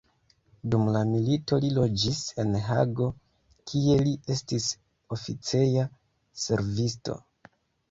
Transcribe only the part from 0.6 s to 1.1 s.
Dum la